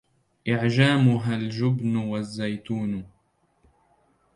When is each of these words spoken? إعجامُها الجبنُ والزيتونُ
إعجامُها 0.49 1.35
الجبنُ 1.35 1.95
والزيتونُ 1.97 3.05